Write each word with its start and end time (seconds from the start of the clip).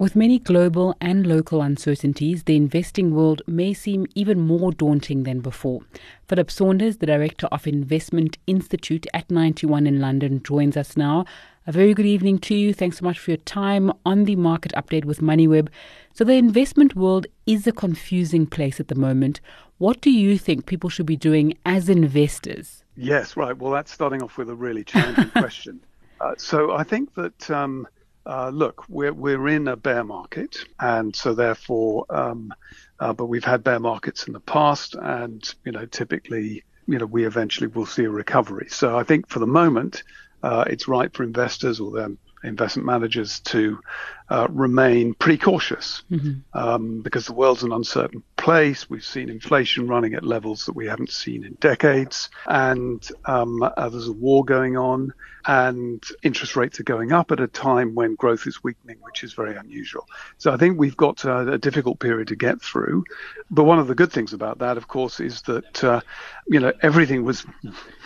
With 0.00 0.16
many 0.16 0.38
global 0.38 0.96
and 0.98 1.26
local 1.26 1.60
uncertainties, 1.60 2.44
the 2.44 2.56
investing 2.56 3.14
world 3.14 3.42
may 3.46 3.74
seem 3.74 4.06
even 4.14 4.40
more 4.40 4.72
daunting 4.72 5.24
than 5.24 5.40
before. 5.40 5.82
Philip 6.26 6.50
Saunders, 6.50 6.96
the 6.96 7.06
Director 7.06 7.48
of 7.52 7.66
Investment 7.66 8.38
Institute 8.46 9.06
at 9.12 9.30
91 9.30 9.86
in 9.86 10.00
London, 10.00 10.42
joins 10.42 10.78
us 10.78 10.96
now. 10.96 11.26
A 11.66 11.72
very 11.72 11.92
good 11.92 12.06
evening 12.06 12.38
to 12.38 12.54
you. 12.54 12.72
Thanks 12.72 13.00
so 13.00 13.04
much 13.04 13.18
for 13.18 13.32
your 13.32 13.36
time 13.44 13.92
on 14.06 14.24
the 14.24 14.36
market 14.36 14.72
update 14.72 15.04
with 15.04 15.20
MoneyWeb. 15.20 15.68
So, 16.14 16.24
the 16.24 16.32
investment 16.32 16.96
world 16.96 17.26
is 17.44 17.66
a 17.66 17.72
confusing 17.72 18.46
place 18.46 18.80
at 18.80 18.88
the 18.88 18.94
moment. 18.94 19.42
What 19.76 20.00
do 20.00 20.10
you 20.10 20.38
think 20.38 20.64
people 20.64 20.88
should 20.88 21.04
be 21.04 21.16
doing 21.16 21.58
as 21.66 21.90
investors? 21.90 22.84
Yes, 22.96 23.36
right. 23.36 23.54
Well, 23.54 23.70
that's 23.70 23.92
starting 23.92 24.22
off 24.22 24.38
with 24.38 24.48
a 24.48 24.54
really 24.54 24.82
challenging 24.82 25.28
question. 25.36 25.78
Uh, 26.22 26.36
so, 26.38 26.72
I 26.72 26.84
think 26.84 27.12
that. 27.16 27.50
Um, 27.50 27.86
uh, 28.30 28.48
look, 28.50 28.88
we're 28.88 29.12
we're 29.12 29.48
in 29.48 29.66
a 29.66 29.76
bear 29.76 30.04
market, 30.04 30.58
and 30.78 31.16
so 31.16 31.34
therefore, 31.34 32.06
um, 32.10 32.54
uh, 33.00 33.12
but 33.12 33.26
we've 33.26 33.44
had 33.44 33.64
bear 33.64 33.80
markets 33.80 34.28
in 34.28 34.32
the 34.32 34.40
past, 34.40 34.94
and 34.94 35.52
you 35.64 35.72
know, 35.72 35.84
typically, 35.84 36.62
you 36.86 36.98
know, 36.98 37.06
we 37.06 37.26
eventually 37.26 37.66
will 37.66 37.86
see 37.86 38.04
a 38.04 38.10
recovery. 38.10 38.68
So 38.70 38.96
I 38.96 39.02
think 39.02 39.28
for 39.28 39.40
the 39.40 39.48
moment, 39.48 40.04
uh, 40.44 40.62
it's 40.68 40.86
right 40.86 41.12
for 41.12 41.24
investors 41.24 41.80
or 41.80 41.90
their 41.90 42.10
investment 42.44 42.86
managers 42.86 43.40
to 43.40 43.80
uh, 44.28 44.46
remain 44.48 45.12
pretty 45.14 45.38
cautious 45.38 46.04
mm-hmm. 46.08 46.38
um, 46.56 47.02
because 47.02 47.26
the 47.26 47.32
world's 47.32 47.64
an 47.64 47.72
uncertain 47.72 48.22
place. 48.40 48.88
We've 48.88 49.04
seen 49.04 49.28
inflation 49.28 49.86
running 49.86 50.14
at 50.14 50.24
levels 50.24 50.64
that 50.64 50.74
we 50.74 50.86
haven't 50.86 51.10
seen 51.10 51.44
in 51.44 51.54
decades, 51.60 52.30
and 52.46 53.06
um, 53.26 53.62
uh, 53.62 53.88
there's 53.90 54.08
a 54.08 54.12
war 54.12 54.44
going 54.46 54.78
on, 54.78 55.12
and 55.46 56.02
interest 56.22 56.56
rates 56.56 56.80
are 56.80 56.84
going 56.84 57.12
up 57.12 57.30
at 57.32 57.40
a 57.40 57.46
time 57.46 57.94
when 57.94 58.14
growth 58.14 58.46
is 58.46 58.64
weakening, 58.64 58.96
which 59.02 59.22
is 59.24 59.34
very 59.34 59.56
unusual. 59.56 60.06
So 60.38 60.52
I 60.52 60.56
think 60.56 60.78
we've 60.78 60.96
got 60.96 61.24
a, 61.24 61.52
a 61.52 61.58
difficult 61.58 61.98
period 61.98 62.28
to 62.28 62.36
get 62.36 62.62
through. 62.62 63.04
But 63.50 63.64
one 63.64 63.78
of 63.78 63.88
the 63.88 63.94
good 63.94 64.12
things 64.12 64.32
about 64.32 64.58
that, 64.60 64.76
of 64.76 64.88
course, 64.88 65.20
is 65.20 65.42
that 65.42 65.84
uh, 65.84 66.00
you 66.46 66.60
know 66.60 66.72
everything 66.82 67.24
was 67.24 67.44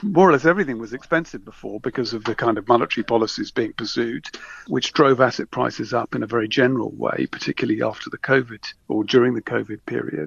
more 0.02 0.28
or 0.28 0.32
less 0.32 0.44
everything 0.44 0.78
was 0.78 0.92
expensive 0.92 1.44
before 1.44 1.80
because 1.80 2.12
of 2.12 2.24
the 2.24 2.34
kind 2.34 2.58
of 2.58 2.68
monetary 2.68 3.04
policies 3.04 3.50
being 3.50 3.72
pursued, 3.72 4.26
which 4.66 4.92
drove 4.92 5.20
asset 5.20 5.50
prices 5.50 5.94
up 5.94 6.14
in 6.14 6.22
a 6.22 6.26
very 6.26 6.48
general 6.48 6.90
way, 6.90 7.26
particularly 7.30 7.82
after 7.82 8.10
the 8.10 8.18
COVID 8.18 8.72
or 8.88 9.04
during 9.04 9.34
the 9.34 9.42
COVID 9.42 9.84
period. 9.86 10.23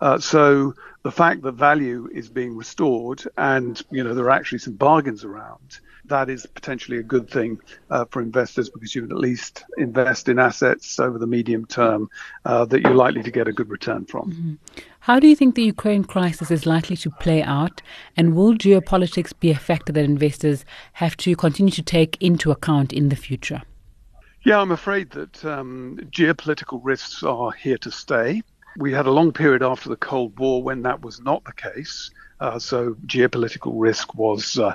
Uh, 0.00 0.18
so 0.18 0.74
the 1.02 1.10
fact 1.10 1.42
that 1.42 1.52
value 1.52 2.08
is 2.12 2.28
being 2.28 2.56
restored 2.56 3.22
and 3.36 3.82
you 3.90 4.02
know 4.02 4.14
there 4.14 4.24
are 4.24 4.30
actually 4.30 4.58
some 4.58 4.74
bargains 4.74 5.24
around 5.24 5.80
that 6.10 6.28
is 6.28 6.44
potentially 6.46 6.98
a 6.98 7.02
good 7.02 7.30
thing 7.30 7.58
uh, 7.90 8.04
for 8.10 8.20
investors 8.20 8.68
because 8.68 8.94
you 8.94 9.02
can 9.02 9.12
at 9.12 9.18
least 9.18 9.64
invest 9.78 10.28
in 10.28 10.38
assets 10.38 11.00
over 11.00 11.18
the 11.18 11.26
medium 11.26 11.64
term 11.64 12.10
uh, 12.44 12.64
that 12.66 12.82
you're 12.82 12.94
likely 12.94 13.22
to 13.22 13.30
get 13.30 13.48
a 13.48 13.52
good 13.52 13.70
return 13.70 14.04
from. 14.04 14.30
Mm-hmm. 14.30 14.54
How 15.00 15.18
do 15.18 15.26
you 15.26 15.34
think 15.34 15.54
the 15.54 15.62
Ukraine 15.62 16.04
crisis 16.04 16.50
is 16.50 16.66
likely 16.66 16.96
to 16.98 17.10
play 17.10 17.42
out, 17.42 17.80
and 18.16 18.34
will 18.34 18.54
geopolitics 18.54 19.32
be 19.38 19.50
a 19.50 19.56
factor 19.56 19.92
that 19.92 20.04
investors 20.04 20.64
have 20.94 21.16
to 21.18 21.34
continue 21.36 21.72
to 21.72 21.82
take 21.82 22.20
into 22.20 22.50
account 22.50 22.92
in 22.92 23.08
the 23.08 23.16
future? 23.16 23.62
Yeah, 24.42 24.60
I'm 24.60 24.72
afraid 24.72 25.10
that 25.10 25.44
um, 25.44 25.98
geopolitical 26.10 26.80
risks 26.82 27.22
are 27.22 27.52
here 27.52 27.78
to 27.78 27.90
stay. 27.90 28.42
We 28.76 28.92
had 28.92 29.06
a 29.06 29.10
long 29.10 29.32
period 29.32 29.62
after 29.62 29.88
the 29.88 29.96
Cold 29.96 30.38
War 30.38 30.62
when 30.62 30.82
that 30.82 31.02
was 31.02 31.20
not 31.20 31.44
the 31.44 31.52
case. 31.52 32.10
Uh, 32.40 32.58
so 32.58 32.94
geopolitical 33.06 33.72
risk 33.74 34.14
was 34.14 34.58
uh, 34.58 34.74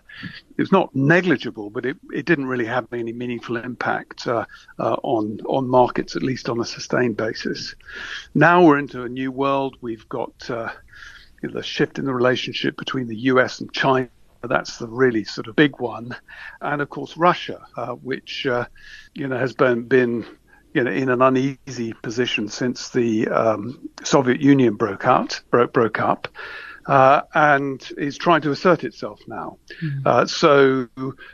it 0.56 0.62
was 0.62 0.72
not 0.72 0.96
negligible, 0.96 1.72
but 1.72 1.86
it, 1.86 1.98
it 2.14 2.26
didn't 2.26 2.46
really 2.46 2.66
have 2.66 2.86
any 2.94 3.12
meaningful 3.12 3.58
impact 3.58 4.28
uh, 4.28 4.46
uh 4.78 4.96
on 5.02 5.40
on 5.48 5.68
markets, 5.68 6.16
at 6.16 6.22
least 6.22 6.48
on 6.48 6.60
a 6.60 6.66
sustained 6.66 7.18
basis. 7.18 7.74
Now 8.36 8.64
we're 8.64 8.78
into 8.78 9.04
a 9.04 9.10
new 9.10 9.32
world. 9.32 9.78
We've 9.82 10.08
got 10.10 10.50
uh, 10.50 10.70
the 11.42 11.64
shift 11.64 11.98
in 11.98 12.06
the 12.06 12.14
relationship 12.14 12.78
between 12.78 13.08
the 13.08 13.18
U.S. 13.32 13.60
and 13.60 13.74
China 13.74 14.10
that's 14.48 14.78
the 14.78 14.88
really 14.88 15.24
sort 15.24 15.48
of 15.48 15.56
big 15.56 15.80
one. 15.80 16.16
And 16.62 16.80
of 16.80 16.90
course, 16.92 17.18
Russia, 17.18 17.66
uh, 17.76 17.94
which, 17.94 18.46
you 18.46 19.28
know, 19.28 19.40
has 19.40 19.54
been, 19.54 19.88
been 19.88 20.24
you 20.76 20.84
know, 20.84 20.92
in 20.92 21.10
an 21.10 21.22
uneasy 21.22 21.94
position 22.04 22.50
since 22.50 22.90
the 22.90 23.28
um, 23.30 23.90
Soviet 24.04 24.42
Union 24.42 24.76
broke 24.76 25.08
out, 25.08 25.42
broke, 25.50 25.74
broke 25.74 26.00
up. 26.00 26.28
Uh, 26.88 27.22
and 27.34 27.92
is 27.98 28.16
trying 28.16 28.42
to 28.42 28.52
assert 28.52 28.84
itself 28.84 29.20
now. 29.28 29.58
Mm-hmm. 29.84 30.02
Uh, 30.06 30.24
so, 30.28 30.88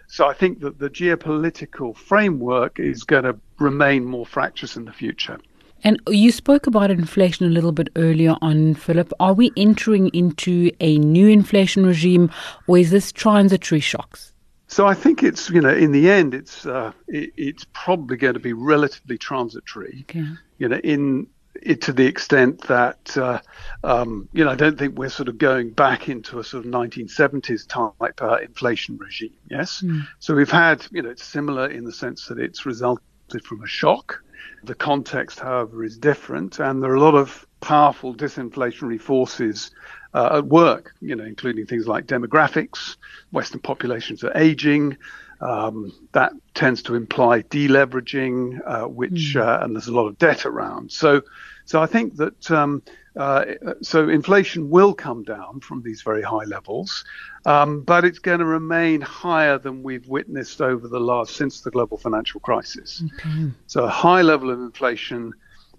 so 0.08 0.26
I 0.26 0.34
think 0.34 0.62
that 0.62 0.80
the 0.80 0.90
geopolitical 0.90 1.94
framework 1.94 2.80
is 2.80 3.04
going 3.04 3.26
to 3.26 3.38
remain 3.60 4.06
more 4.06 4.26
fractious 4.26 4.78
in 4.78 4.86
the 4.86 4.94
future. 4.94 5.38
And 5.84 6.00
you 6.08 6.32
spoke 6.32 6.68
about 6.68 6.90
inflation 6.90 7.48
a 7.48 7.50
little 7.50 7.74
bit 7.74 7.90
earlier 7.98 8.38
on, 8.42 8.76
Philip. 8.76 9.12
Are 9.20 9.34
we 9.34 9.52
entering 9.58 10.08
into 10.14 10.72
a 10.80 10.98
new 11.00 11.28
inflation 11.28 11.86
regime, 11.86 12.32
or 12.68 12.78
is 12.78 12.92
this 12.92 13.12
transitory 13.12 13.82
shocks? 13.82 14.32
So 14.72 14.88
I 14.88 14.94
think 14.94 15.22
it's 15.22 15.50
you 15.50 15.60
know 15.60 15.76
in 15.76 15.92
the 15.92 16.10
end 16.10 16.34
it's 16.34 16.66
uh, 16.66 16.94
it, 17.10 17.34
it's 17.36 17.66
probably 17.74 18.16
going 18.16 18.36
to 18.36 18.40
be 18.40 18.54
relatively 18.54 19.18
transitory. 19.18 20.06
Okay. 20.10 20.26
You 20.60 20.70
know 20.70 20.78
in 20.78 21.28
it, 21.62 21.82
to 21.82 21.94
the 21.94 22.06
extent 22.06 22.62
that 22.70 23.18
uh, 23.18 23.42
um, 23.84 24.30
you 24.32 24.46
know 24.46 24.52
I 24.52 24.56
don't 24.56 24.80
think 24.80 24.98
we're 24.98 25.10
sort 25.10 25.28
of 25.28 25.38
going 25.38 25.72
back 25.72 26.08
into 26.08 26.40
a 26.40 26.44
sort 26.44 26.66
of 26.66 26.72
1970s 26.72 27.68
type 27.68 28.22
uh, 28.22 28.38
inflation 28.38 28.98
regime. 28.98 29.34
Yes. 29.50 29.82
Mm. 29.82 30.08
So 30.20 30.34
we've 30.34 30.50
had 30.50 30.88
you 30.90 31.02
know 31.02 31.10
it's 31.10 31.26
similar 31.26 31.70
in 31.70 31.84
the 31.84 31.92
sense 31.92 32.28
that 32.28 32.40
it's 32.40 32.66
resulted 32.66 33.04
from 33.44 33.62
a 33.64 33.68
shock 33.68 34.24
the 34.64 34.76
context, 34.76 35.40
however, 35.40 35.84
is 35.84 35.98
different, 35.98 36.60
and 36.60 36.84
there 36.84 36.92
are 36.92 36.96
a 36.96 37.02
lot 37.02 37.16
of 37.16 37.46
powerful 37.62 38.14
disinflationary 38.14 39.00
forces 39.00 39.72
uh, 40.14 40.38
at 40.38 40.46
work, 40.46 40.94
you 41.02 41.16
know, 41.16 41.24
including 41.24 41.66
things 41.66 41.88
like 41.88 42.06
demographics. 42.08 42.98
Western 43.32 43.60
populations 43.60 44.24
are 44.24 44.36
aging. 44.36 44.98
Um, 45.42 45.92
that 46.12 46.34
tends 46.54 46.84
to 46.84 46.96
imply 46.96 47.42
deleveraging, 47.42 48.62
uh, 48.66 48.88
which 48.88 49.36
mm. 49.36 49.42
uh, 49.42 49.64
and 49.64 49.76
there's 49.76 49.88
a 49.88 49.94
lot 49.94 50.08
of 50.08 50.18
debt 50.20 50.46
around. 50.46 50.92
So, 50.92 51.24
so 51.66 51.82
I 51.82 51.88
think 51.88 52.18
that 52.18 52.52
um, 52.52 52.84
uh, 53.16 53.46
so 53.82 54.08
inflation 54.08 54.70
will 54.70 54.94
come 54.94 55.24
down 55.24 55.60
from 55.60 55.82
these 55.82 56.02
very 56.02 56.22
high 56.22 56.46
levels, 56.46 57.04
um, 57.46 57.82
but 57.82 58.06
it's 58.06 58.20
going 58.20 58.40
to 58.40 58.46
remain 58.46 59.02
higher 59.02 59.58
than 59.58 59.84
we've 59.84 60.08
witnessed 60.08 60.62
over 60.62 60.88
the 60.88 61.00
last 61.00 61.36
since 61.36 61.62
the 61.62 61.72
global 61.72 61.98
financial 61.98 62.40
crisis. 62.40 63.04
Okay. 63.16 63.52
So 63.68 63.84
a 63.84 63.90
high 63.90 64.22
level 64.22 64.50
of 64.50 64.60
inflation, 64.60 65.34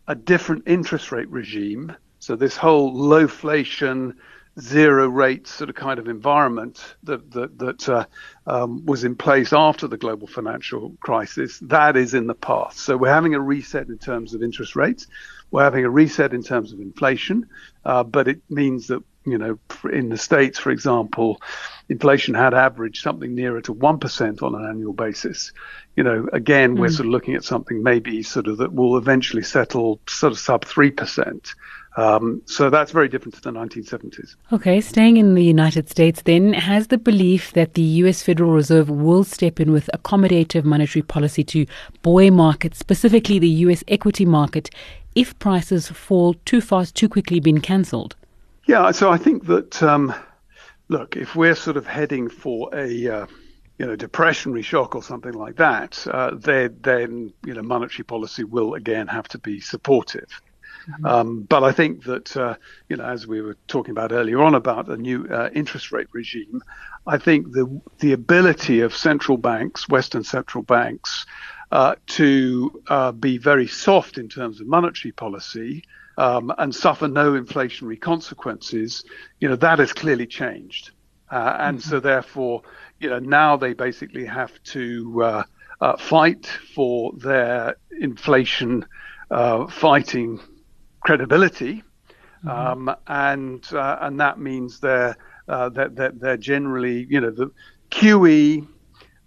a 0.08 0.14
different 0.14 0.64
interest 0.66 1.12
rate 1.12 1.28
regime. 1.30 1.94
So 2.22 2.36
this 2.36 2.56
whole 2.56 2.94
lowflation, 2.94 4.14
zero 4.60 5.08
rate 5.08 5.48
sort 5.48 5.68
of 5.70 5.74
kind 5.74 5.98
of 5.98 6.06
environment 6.06 6.94
that 7.02 7.28
that, 7.32 7.58
that 7.58 7.88
uh, 7.88 8.04
um, 8.46 8.86
was 8.86 9.02
in 9.02 9.16
place 9.16 9.52
after 9.52 9.88
the 9.88 9.96
global 9.96 10.28
financial 10.28 10.94
crisis, 11.00 11.58
that 11.62 11.96
is 11.96 12.14
in 12.14 12.28
the 12.28 12.34
past. 12.34 12.78
So 12.78 12.96
we're 12.96 13.12
having 13.12 13.34
a 13.34 13.40
reset 13.40 13.88
in 13.88 13.98
terms 13.98 14.34
of 14.34 14.42
interest 14.44 14.76
rates. 14.76 15.08
We're 15.50 15.64
having 15.64 15.84
a 15.84 15.90
reset 15.90 16.32
in 16.32 16.44
terms 16.44 16.72
of 16.72 16.78
inflation, 16.78 17.48
uh, 17.84 18.04
but 18.04 18.28
it 18.28 18.40
means 18.48 18.86
that 18.86 19.02
you 19.24 19.36
know 19.36 19.58
in 19.92 20.08
the 20.08 20.16
states, 20.16 20.60
for 20.60 20.70
example, 20.70 21.42
inflation 21.88 22.34
had 22.34 22.54
averaged 22.54 23.02
something 23.02 23.34
nearer 23.34 23.62
to 23.62 23.72
one 23.72 23.98
percent 23.98 24.44
on 24.44 24.54
an 24.54 24.64
annual 24.64 24.92
basis. 24.92 25.50
You 25.96 26.04
know, 26.04 26.28
again, 26.32 26.76
mm. 26.76 26.78
we're 26.78 26.86
hmm. 26.86 26.94
sort 26.94 27.06
of 27.06 27.12
looking 27.12 27.34
at 27.34 27.42
something 27.42 27.82
maybe 27.82 28.22
sort 28.22 28.46
of 28.46 28.58
that 28.58 28.72
will 28.72 28.96
eventually 28.96 29.42
settle 29.42 29.98
sort 30.06 30.32
of 30.32 30.38
sub 30.38 30.64
three 30.64 30.92
percent. 30.92 31.56
Um, 31.96 32.40
so 32.46 32.70
that's 32.70 32.90
very 32.90 33.08
different 33.08 33.34
to 33.34 33.40
the 33.42 33.50
1970s. 33.50 34.36
Okay, 34.50 34.80
staying 34.80 35.18
in 35.18 35.34
the 35.34 35.44
United 35.44 35.90
States, 35.90 36.22
then, 36.22 36.54
has 36.54 36.86
the 36.86 36.98
belief 36.98 37.52
that 37.52 37.74
the 37.74 37.82
US 37.82 38.22
Federal 38.22 38.52
Reserve 38.52 38.88
will 38.88 39.24
step 39.24 39.60
in 39.60 39.72
with 39.72 39.90
accommodative 39.92 40.64
monetary 40.64 41.02
policy 41.02 41.44
to 41.44 41.66
buoy 42.02 42.30
markets, 42.30 42.78
specifically 42.78 43.38
the 43.38 43.48
US 43.48 43.84
equity 43.88 44.24
market, 44.24 44.70
if 45.14 45.38
prices 45.38 45.88
fall 45.88 46.34
too 46.46 46.62
fast, 46.62 46.94
too 46.94 47.08
quickly, 47.08 47.40
been 47.40 47.60
cancelled? 47.60 48.16
Yeah, 48.66 48.90
so 48.92 49.10
I 49.10 49.18
think 49.18 49.46
that, 49.46 49.82
um, 49.82 50.14
look, 50.88 51.16
if 51.16 51.36
we're 51.36 51.54
sort 51.54 51.76
of 51.76 51.86
heading 51.86 52.30
for 52.30 52.70
a 52.74 53.08
uh, 53.08 53.26
you 53.78 53.86
know 53.86 53.96
depressionary 53.96 54.64
shock 54.64 54.94
or 54.94 55.02
something 55.02 55.32
like 55.32 55.56
that, 55.56 56.06
uh, 56.10 56.30
then, 56.34 56.78
then 56.82 57.32
you 57.44 57.52
know 57.52 57.62
monetary 57.62 58.04
policy 58.04 58.44
will 58.44 58.74
again 58.74 59.08
have 59.08 59.28
to 59.28 59.38
be 59.38 59.60
supportive. 59.60 60.28
Mm-hmm. 60.88 61.06
Um, 61.06 61.42
but 61.42 61.62
I 61.62 61.72
think 61.72 62.04
that 62.04 62.36
uh, 62.36 62.56
you 62.88 62.96
know, 62.96 63.04
as 63.04 63.26
we 63.26 63.40
were 63.40 63.56
talking 63.68 63.92
about 63.92 64.12
earlier 64.12 64.42
on 64.42 64.54
about 64.54 64.88
a 64.88 64.96
new 64.96 65.26
uh, 65.26 65.50
interest 65.54 65.92
rate 65.92 66.08
regime, 66.12 66.62
I 67.06 67.18
think 67.18 67.52
the 67.52 67.80
the 67.98 68.12
ability 68.12 68.80
of 68.80 68.94
central 68.94 69.38
banks, 69.38 69.88
Western 69.88 70.24
central 70.24 70.62
banks, 70.64 71.26
uh, 71.70 71.94
to 72.06 72.82
uh, 72.88 73.12
be 73.12 73.38
very 73.38 73.66
soft 73.66 74.18
in 74.18 74.28
terms 74.28 74.60
of 74.60 74.66
monetary 74.66 75.12
policy 75.12 75.84
um, 76.18 76.52
and 76.58 76.74
suffer 76.74 77.08
no 77.08 77.32
inflationary 77.32 78.00
consequences, 78.00 79.04
you 79.40 79.48
know, 79.48 79.56
that 79.56 79.78
has 79.78 79.92
clearly 79.92 80.26
changed. 80.26 80.90
Uh, 81.30 81.56
and 81.60 81.78
mm-hmm. 81.78 81.88
so 81.88 82.00
therefore, 82.00 82.62
you 83.00 83.08
know, 83.08 83.18
now 83.18 83.56
they 83.56 83.72
basically 83.72 84.24
have 84.26 84.52
to 84.64 85.22
uh, 85.22 85.42
uh, 85.80 85.96
fight 85.96 86.46
for 86.74 87.12
their 87.14 87.76
inflation 87.98 88.84
uh, 89.30 89.66
fighting 89.66 90.38
credibility, 91.02 91.82
mm-hmm. 92.44 92.48
um, 92.48 92.96
and 93.06 93.66
uh, 93.72 93.98
and 94.00 94.20
that 94.20 94.38
means 94.38 94.80
they're 94.80 95.16
uh, 95.48 95.68
that 95.70 95.96
they're, 95.96 96.12
they're 96.12 96.36
generally 96.36 97.06
you 97.08 97.20
know 97.20 97.30
the 97.30 97.50
QE 97.90 98.66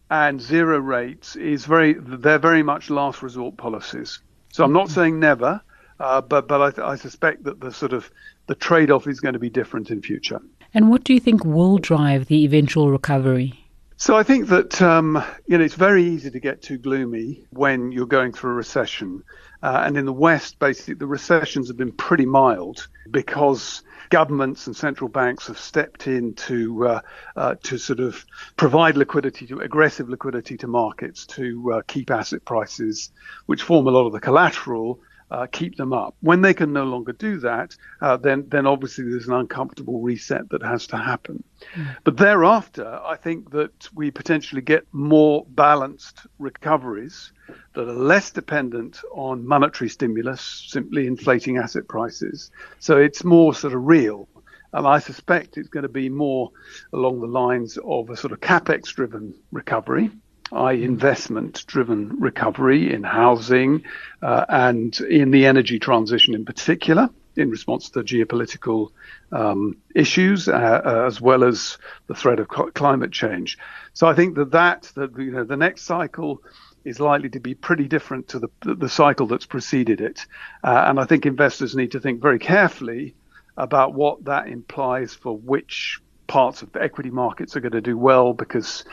and 0.09 0.41
zero 0.41 0.79
rates 0.79 1.35
is 1.35 1.65
very 1.65 1.93
they're 1.93 2.39
very 2.39 2.63
much 2.63 2.89
last 2.89 3.21
resort 3.21 3.57
policies. 3.57 4.19
So 4.51 4.63
I'm 4.63 4.73
not 4.73 4.85
mm-hmm. 4.85 4.93
saying 4.93 5.19
never, 5.19 5.61
uh, 5.99 6.21
but 6.21 6.47
but 6.47 6.79
I, 6.79 6.91
I 6.91 6.95
suspect 6.95 7.43
that 7.43 7.59
the 7.59 7.71
sort 7.71 7.93
of 7.93 8.09
the 8.47 8.55
trade 8.55 8.91
off 8.91 9.07
is 9.07 9.19
going 9.19 9.33
to 9.33 9.39
be 9.39 9.49
different 9.49 9.89
in 9.89 10.01
future. 10.01 10.41
And 10.73 10.89
what 10.89 11.03
do 11.03 11.13
you 11.13 11.19
think 11.19 11.45
will 11.45 11.77
drive 11.77 12.27
the 12.27 12.43
eventual 12.43 12.91
recovery? 12.91 13.64
So 13.97 14.17
I 14.17 14.23
think 14.23 14.49
that 14.49 14.81
um, 14.81 15.23
you 15.47 15.57
know 15.57 15.63
it's 15.63 15.75
very 15.75 16.03
easy 16.03 16.29
to 16.29 16.39
get 16.39 16.61
too 16.61 16.77
gloomy 16.77 17.45
when 17.51 17.93
you're 17.93 18.05
going 18.05 18.33
through 18.33 18.51
a 18.51 18.55
recession, 18.55 19.23
uh, 19.63 19.83
and 19.85 19.95
in 19.95 20.05
the 20.05 20.13
West, 20.13 20.59
basically 20.59 20.95
the 20.95 21.07
recessions 21.07 21.69
have 21.69 21.77
been 21.77 21.93
pretty 21.93 22.25
mild 22.25 22.89
because 23.09 23.83
governments 24.09 24.67
and 24.67 24.75
central 24.75 25.09
banks 25.09 25.47
have 25.47 25.57
stepped 25.57 26.07
in 26.07 26.33
to 26.33 26.87
uh, 26.87 27.01
uh, 27.37 27.55
to 27.63 27.77
sort 27.77 28.01
of 28.01 28.25
provide 28.57 28.97
liquidity 28.97 29.47
to 29.47 29.59
aggressive 29.59 30.09
liquidity 30.09 30.57
to 30.57 30.67
markets 30.67 31.25
to 31.27 31.75
uh, 31.75 31.81
keep 31.87 32.11
asset 32.11 32.43
prices, 32.43 33.11
which 33.45 33.61
form 33.61 33.87
a 33.87 33.91
lot 33.91 34.05
of 34.05 34.11
the 34.11 34.19
collateral, 34.19 34.99
uh, 35.31 35.47
keep 35.51 35.75
them 35.75 35.93
up. 35.93 36.15
When 36.21 36.41
they 36.41 36.53
can 36.53 36.71
no 36.73 36.83
longer 36.83 37.11
do 37.13 37.39
that, 37.39 37.75
uh, 38.01 38.17
then 38.17 38.47
then 38.49 38.67
obviously 38.67 39.05
there's 39.05 39.27
an 39.27 39.33
uncomfortable 39.33 40.01
reset 40.01 40.49
that 40.49 40.61
has 40.61 40.87
to 40.87 40.97
happen. 40.97 41.43
Mm. 41.75 41.97
But 42.03 42.17
thereafter, 42.17 42.99
I 43.03 43.15
think 43.15 43.51
that 43.51 43.89
we 43.93 44.11
potentially 44.11 44.61
get 44.61 44.85
more 44.91 45.45
balanced 45.49 46.27
recoveries 46.39 47.31
that 47.73 47.87
are 47.87 47.93
less 47.93 48.31
dependent 48.31 49.01
on 49.11 49.47
monetary 49.47 49.89
stimulus, 49.89 50.65
simply 50.67 51.07
inflating 51.07 51.57
asset 51.57 51.87
prices. 51.87 52.51
So 52.79 52.97
it's 52.97 53.23
more 53.23 53.53
sort 53.53 53.73
of 53.73 53.85
real. 53.85 54.27
And 54.73 54.85
I 54.85 54.99
suspect 54.99 55.57
it's 55.57 55.69
going 55.69 55.83
to 55.83 55.89
be 55.89 56.09
more 56.09 56.51
along 56.91 57.21
the 57.21 57.27
lines 57.27 57.77
of 57.85 58.09
a 58.09 58.17
sort 58.17 58.33
of 58.33 58.41
capex 58.41 58.93
driven 58.93 59.33
recovery 59.51 60.11
i.e., 60.51 60.83
investment 60.83 61.65
driven 61.67 62.19
recovery 62.19 62.93
in 62.93 63.03
housing 63.03 63.83
uh, 64.21 64.45
and 64.49 64.99
in 65.01 65.31
the 65.31 65.45
energy 65.45 65.79
transition 65.79 66.35
in 66.35 66.45
particular, 66.45 67.09
in 67.35 67.49
response 67.49 67.89
to 67.89 67.99
geopolitical 68.01 68.89
um, 69.31 69.77
issues, 69.93 70.47
uh, 70.47 70.51
uh, 70.53 71.05
as 71.07 71.19
well 71.19 71.43
as 71.43 71.77
the 72.07 72.15
threat 72.15 72.39
of 72.39 72.47
climate 72.47 73.11
change. 73.11 73.57
So 73.93 74.07
I 74.07 74.13
think 74.13 74.35
that 74.35 74.51
that, 74.51 74.91
that 74.95 75.17
you 75.17 75.31
know, 75.31 75.43
the 75.43 75.57
next 75.57 75.83
cycle 75.83 76.41
is 76.83 76.99
likely 76.99 77.29
to 77.29 77.39
be 77.39 77.55
pretty 77.55 77.87
different 77.87 78.27
to 78.29 78.39
the, 78.39 78.49
the 78.61 78.89
cycle 78.89 79.25
that's 79.25 79.47
preceded 79.47 80.01
it. 80.01 80.25
Uh, 80.63 80.85
and 80.87 80.99
I 80.99 81.05
think 81.05 81.25
investors 81.25 81.75
need 81.75 81.91
to 81.93 81.99
think 81.99 82.21
very 82.21 82.39
carefully 82.39 83.15
about 83.57 83.93
what 83.93 84.25
that 84.25 84.47
implies 84.47 85.13
for 85.13 85.35
which 85.35 85.99
parts 86.27 86.61
of 86.61 86.71
the 86.71 86.81
equity 86.81 87.09
markets 87.09 87.55
are 87.55 87.59
going 87.59 87.71
to 87.71 87.81
do 87.81 87.97
well 87.97 88.33
because 88.33 88.83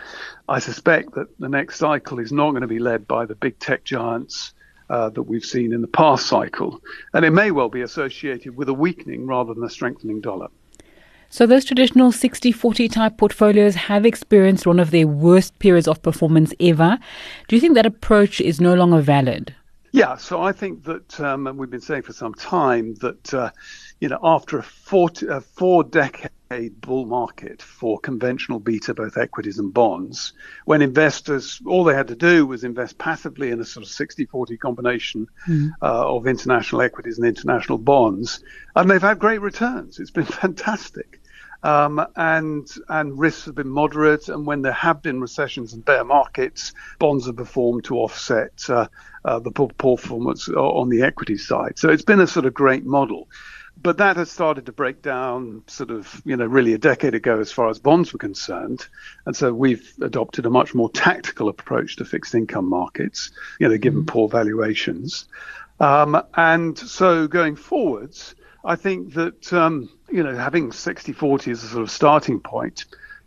I 0.48 0.58
suspect 0.58 1.14
that 1.14 1.26
the 1.38 1.48
next 1.48 1.78
cycle 1.78 2.18
is 2.18 2.32
not 2.32 2.50
going 2.50 2.62
to 2.62 2.68
be 2.68 2.78
led 2.78 3.06
by 3.06 3.26
the 3.26 3.34
big 3.34 3.58
tech 3.58 3.84
giants 3.84 4.52
uh, 4.90 5.08
that 5.10 5.22
we've 5.22 5.44
seen 5.44 5.72
in 5.72 5.80
the 5.80 5.88
past 5.88 6.26
cycle. 6.26 6.80
And 7.14 7.24
it 7.24 7.30
may 7.30 7.50
well 7.50 7.68
be 7.68 7.80
associated 7.80 8.56
with 8.56 8.68
a 8.68 8.74
weakening 8.74 9.26
rather 9.26 9.54
than 9.54 9.64
a 9.64 9.70
strengthening 9.70 10.20
dollar. 10.20 10.48
So, 11.30 11.46
those 11.46 11.64
traditional 11.64 12.12
60 12.12 12.52
40 12.52 12.88
type 12.88 13.16
portfolios 13.16 13.74
have 13.74 14.04
experienced 14.04 14.66
one 14.66 14.78
of 14.78 14.90
their 14.90 15.06
worst 15.06 15.58
periods 15.60 15.88
of 15.88 16.02
performance 16.02 16.52
ever. 16.60 16.98
Do 17.48 17.56
you 17.56 17.60
think 17.60 17.74
that 17.74 17.86
approach 17.86 18.38
is 18.38 18.60
no 18.60 18.74
longer 18.74 19.00
valid? 19.00 19.54
Yeah, 19.92 20.16
so 20.16 20.42
I 20.42 20.52
think 20.52 20.84
that, 20.84 21.20
um, 21.20 21.46
and 21.46 21.58
we've 21.58 21.70
been 21.70 21.80
saying 21.80 22.02
for 22.02 22.12
some 22.12 22.34
time 22.34 22.94
that, 22.96 23.32
uh, 23.32 23.50
you 24.00 24.08
know, 24.08 24.18
after 24.22 24.58
a 24.58 24.62
four, 24.62 25.10
a 25.28 25.40
four 25.40 25.84
decade 25.84 26.30
bull 26.60 27.06
market 27.06 27.62
for 27.62 27.98
conventional 27.98 28.58
beta, 28.58 28.94
both 28.94 29.16
equities 29.16 29.58
and 29.58 29.72
bonds, 29.72 30.32
when 30.64 30.82
investors, 30.82 31.60
all 31.66 31.84
they 31.84 31.94
had 31.94 32.08
to 32.08 32.16
do 32.16 32.46
was 32.46 32.64
invest 32.64 32.98
passively 32.98 33.50
in 33.50 33.60
a 33.60 33.64
sort 33.64 33.84
of 33.84 33.90
60 33.90 34.26
40 34.26 34.56
combination 34.56 35.26
mm. 35.48 35.70
uh, 35.82 36.14
of 36.16 36.26
international 36.26 36.82
equities 36.82 37.18
and 37.18 37.26
international 37.26 37.78
bonds. 37.78 38.42
And 38.76 38.90
they've 38.90 39.02
had 39.02 39.18
great 39.18 39.40
returns. 39.40 39.98
It's 39.98 40.10
been 40.10 40.24
fantastic. 40.42 41.20
Um, 41.64 42.04
and 42.16 42.68
and 42.88 43.16
risks 43.16 43.44
have 43.44 43.54
been 43.54 43.68
moderate. 43.68 44.28
And 44.28 44.46
when 44.46 44.62
there 44.62 44.72
have 44.72 45.00
been 45.00 45.20
recessions 45.20 45.72
and 45.72 45.84
bear 45.84 46.04
markets, 46.04 46.72
bonds 46.98 47.26
have 47.26 47.36
performed 47.36 47.84
to 47.84 47.98
offset 47.98 48.68
uh, 48.68 48.88
uh, 49.24 49.38
the 49.38 49.52
poor 49.52 49.68
performance 49.68 50.48
on 50.48 50.88
the 50.88 51.02
equity 51.02 51.36
side. 51.36 51.78
So 51.78 51.88
it's 51.88 52.02
been 52.02 52.20
a 52.20 52.26
sort 52.26 52.46
of 52.46 52.54
great 52.54 52.84
model 52.84 53.28
but 53.80 53.98
that 53.98 54.16
has 54.16 54.30
started 54.30 54.66
to 54.66 54.72
break 54.72 55.02
down 55.02 55.62
sort 55.66 55.90
of, 55.90 56.22
you 56.24 56.36
know, 56.36 56.46
really 56.46 56.72
a 56.72 56.78
decade 56.78 57.14
ago 57.14 57.40
as 57.40 57.50
far 57.50 57.68
as 57.68 57.78
bonds 57.78 58.12
were 58.12 58.18
concerned. 58.18 58.86
And 59.26 59.36
so 59.36 59.52
we've 59.52 59.92
adopted 60.00 60.46
a 60.46 60.50
much 60.50 60.74
more 60.74 60.90
tactical 60.90 61.48
approach 61.48 61.96
to 61.96 62.04
fixed 62.04 62.34
income 62.34 62.68
markets, 62.68 63.30
you 63.58 63.68
know, 63.68 63.76
given 63.76 64.00
mm-hmm. 64.00 64.06
poor 64.06 64.28
valuations. 64.28 65.26
Um, 65.80 66.22
and 66.34 66.78
so 66.78 67.26
going 67.26 67.56
forwards, 67.56 68.34
I 68.64 68.76
think 68.76 69.14
that, 69.14 69.52
um, 69.52 69.88
you 70.10 70.22
know, 70.22 70.36
having 70.36 70.70
60 70.70 71.12
40 71.12 71.50
as 71.50 71.64
a 71.64 71.68
sort 71.68 71.82
of 71.82 71.90
starting 71.90 72.40
point, 72.40 72.84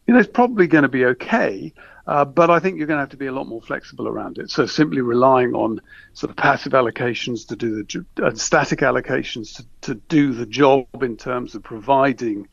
you 0.07 0.13
know, 0.13 0.19
it's 0.19 0.29
probably 0.31 0.67
going 0.67 0.83
to 0.83 0.89
be 0.89 1.05
okay. 1.05 1.73
Uh, 2.07 2.23
but 2.23 2.51
I 2.51 2.59
think 2.59 2.77
you're 2.77 2.87
going 2.87 2.97
to 2.97 3.01
have 3.01 3.09
to 3.09 3.17
be 3.17 3.25
a 3.25 3.31
lot 3.31 3.47
more 3.47 3.61
flexible 3.61 4.07
around 4.07 4.37
it. 4.37 4.51
So 4.51 4.67
simply 4.67 5.01
relying 5.01 5.55
on 5.55 5.81
sort 6.13 6.29
of 6.29 6.37
passive 6.37 6.73
allocations 6.73 7.47
to 7.47 7.55
do 7.55 7.83
the 7.83 8.05
uh, 8.23 8.35
static 8.35 8.79
allocations 8.79 9.55
to, 9.55 9.65
to 9.81 9.95
do 9.95 10.33
the 10.33 10.45
job 10.45 10.85
in 11.01 11.17
terms 11.17 11.55
of 11.55 11.63
providing 11.63 12.47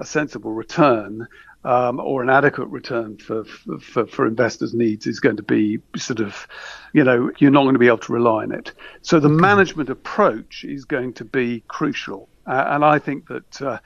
a 0.00 0.04
sensible 0.04 0.52
return 0.52 1.28
um, 1.64 2.00
or 2.00 2.22
an 2.22 2.30
adequate 2.30 2.68
return 2.68 3.18
for, 3.18 3.44
for, 3.44 4.06
for 4.06 4.26
investors' 4.26 4.74
needs 4.74 5.06
is 5.06 5.20
going 5.20 5.36
to 5.36 5.42
be 5.42 5.78
sort 5.96 6.20
of, 6.20 6.48
you 6.92 7.04
know, 7.04 7.30
you're 7.38 7.50
not 7.50 7.62
going 7.62 7.74
to 7.74 7.80
be 7.80 7.88
able 7.88 7.98
to 7.98 8.12
rely 8.12 8.42
on 8.42 8.52
it. 8.52 8.72
So 9.02 9.20
the 9.20 9.28
management 9.28 9.90
approach 9.90 10.64
is 10.64 10.84
going 10.84 11.14
to 11.14 11.24
be 11.24 11.62
crucial, 11.68 12.28
uh, 12.46 12.64
and 12.68 12.84
I 12.84 12.98
think 12.98 13.28
that. 13.28 13.62
Uh, 13.62 13.78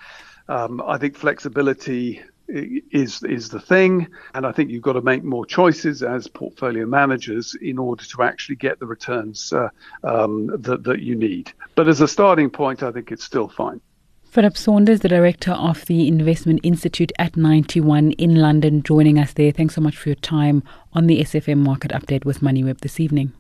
um, 0.49 0.83
I 0.85 0.99
think 0.99 1.17
flexibility 1.17 2.21
is 2.53 3.23
is 3.23 3.49
the 3.49 3.61
thing, 3.61 4.09
and 4.35 4.47
I 4.47 4.53
think 4.53 4.71
you've 4.71 4.83
got 4.83 4.95
to 4.95 5.03
make 5.03 5.25
more 5.25 5.47
choices 5.47 6.03
as 6.03 6.29
portfolio 6.29 6.87
managers 6.87 7.55
in 7.61 7.79
order 7.79 8.05
to 8.05 8.23
actually 8.23 8.57
get 8.57 8.79
the 8.79 8.87
returns 8.87 9.53
uh, 9.53 9.69
um, 10.05 10.49
that 10.63 10.85
that 10.85 11.01
you 11.01 11.15
need. 11.15 11.53
But 11.75 11.89
as 11.89 12.01
a 12.01 12.09
starting 12.09 12.51
point, 12.51 12.83
I 12.83 12.93
think 12.93 13.11
it's 13.11 13.25
still 13.25 13.49
fine. 13.49 13.81
Philip 14.25 14.57
Saunders, 14.57 15.01
the 15.01 15.11
director 15.11 15.53
of 15.53 15.85
the 15.85 16.09
Investment 16.09 16.61
Institute 16.63 17.13
at 17.19 17.37
91 17.37 18.13
in 18.13 18.37
London, 18.37 18.83
joining 18.83 19.19
us 19.19 19.35
there. 19.35 19.53
Thanks 19.53 19.75
so 19.75 19.83
much 19.83 19.99
for 19.99 20.09
your 20.09 20.17
time 20.17 20.63
on 20.95 21.07
the 21.07 21.21
SAfm 21.21 21.59
Market 21.59 21.91
Update 21.91 22.25
with 22.25 22.41
MoneyWeb 22.41 22.81
this 22.81 22.99
evening. 22.99 23.35